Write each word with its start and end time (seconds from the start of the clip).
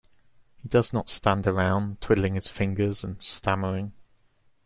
He 0.57 0.67
does 0.67 0.93
not 0.93 1.09
stand 1.09 1.45
around, 1.45 2.01
twiddling 2.01 2.33
his 2.33 2.49
fingers 2.49 3.03
and 3.03 3.21
stammering. 3.21 3.93